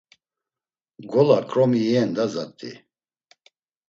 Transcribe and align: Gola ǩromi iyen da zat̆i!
Gola 1.11 1.39
ǩromi 1.49 1.79
iyen 1.87 2.09
da 2.15 2.25
zat̆i! 2.33 2.71